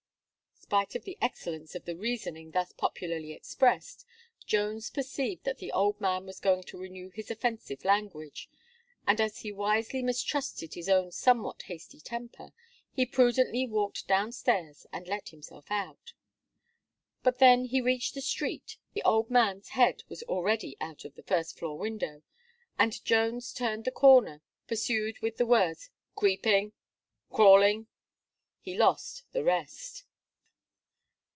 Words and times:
Spite 0.71 0.95
of 0.95 1.03
the 1.03 1.17
excellence 1.19 1.75
of 1.75 1.83
the 1.83 1.97
reasoning 1.97 2.51
thus 2.51 2.71
popularly 2.71 3.33
expressed, 3.33 4.05
Jones 4.45 4.89
perceived 4.89 5.43
that 5.43 5.57
the 5.57 5.73
old 5.73 5.99
man 5.99 6.25
was 6.25 6.39
going 6.39 6.63
to 6.63 6.77
renew 6.77 7.09
his 7.09 7.29
offensive 7.29 7.83
language, 7.83 8.49
and 9.05 9.19
as 9.19 9.39
he 9.39 9.51
wisely 9.51 10.01
mistrusted 10.01 10.73
his 10.75 10.87
own 10.87 11.11
somewhat 11.11 11.63
hasty 11.63 11.99
temper, 11.99 12.53
he 12.89 13.05
prudently 13.05 13.67
walked 13.67 14.07
downstairs, 14.07 14.87
and 14.93 15.09
let 15.09 15.27
himself 15.29 15.69
out. 15.69 16.13
But 17.21 17.39
then 17.39 17.65
he 17.65 17.81
reached 17.81 18.13
the 18.13 18.21
street, 18.21 18.77
the 18.93 19.03
old 19.03 19.29
man's 19.29 19.69
head 19.69 20.03
was 20.07 20.23
already 20.23 20.77
out 20.79 21.03
of 21.03 21.15
the 21.15 21.23
first 21.23 21.59
floor 21.59 21.77
window, 21.77 22.23
and 22.79 23.03
Jones 23.03 23.51
turned 23.51 23.83
the 23.83 23.91
corner 23.91 24.41
pursued 24.67 25.19
with 25.19 25.35
the 25.35 25.45
words 25.45 25.89
"creeping," 26.15 26.71
"crawling." 27.29 27.87
He 28.61 28.77
lost 28.77 29.25
the 29.33 29.43
rest. 29.43 30.05